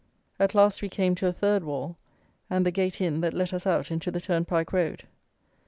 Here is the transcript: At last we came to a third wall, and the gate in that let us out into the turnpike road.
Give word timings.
At 0.39 0.55
last 0.55 0.81
we 0.81 0.89
came 0.89 1.13
to 1.13 1.27
a 1.27 1.31
third 1.31 1.63
wall, 1.63 1.95
and 2.49 2.65
the 2.65 2.71
gate 2.71 2.99
in 3.01 3.21
that 3.21 3.35
let 3.35 3.53
us 3.53 3.67
out 3.67 3.91
into 3.91 4.09
the 4.09 4.19
turnpike 4.19 4.73
road. 4.73 5.03